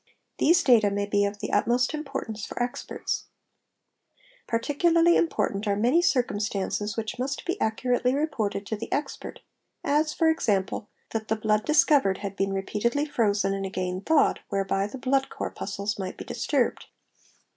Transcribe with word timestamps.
These 0.39 0.63
data 0.63 0.89
may 0.89 1.05
be 1.05 1.25
of 1.25 1.37
the 1.37 1.51
utmost 1.53 1.93
importance 1.93 2.43
for 2.43 2.55
experts®, 2.57 3.25
Particularly 4.47 5.15
important 5.15 5.67
are 5.67 5.75
many 5.75 6.01
circumstances 6.01 6.97
which 6.97 7.19
~ 7.19 7.19
must 7.19 7.45
be 7.45 7.61
accurately 7.61 8.15
reported 8.15 8.65
to 8.65 8.75
the 8.75 8.91
expert, 8.91 9.41
as, 9.83 10.11
for 10.11 10.27
example, 10.31 10.89
that 11.11 11.27
the 11.27 11.35
blood 11.35 11.65
discovered 11.65 12.17
had 12.17 12.35
been 12.35 12.51
repeatedly 12.51 13.05
frozen 13.05 13.53
and 13.53 13.63
again 13.63 14.01
thawed, 14.01 14.39
whereby 14.49 14.87
the— 14.87 14.97
blood 15.07 15.29
corpuscles 15.29 15.99
might 15.99 16.17
be 16.17 16.25
disturbed®®. 16.25 16.85